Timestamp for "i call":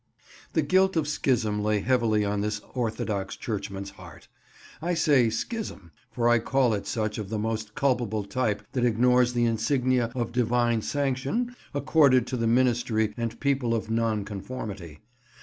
6.27-6.73